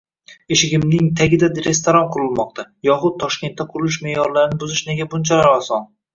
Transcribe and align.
“Eshigimning 0.55 1.11
tagida 1.19 1.49
restoran 1.67 2.07
qurilmoqda” 2.15 2.65
yoxud 2.89 3.21
Toshkentda 3.25 3.69
qurilish 3.75 4.01
me’yorlarini 4.09 4.61
buzish 4.67 4.85
nega 4.91 5.11
bunchalar 5.15 5.53
oson? 5.55 5.89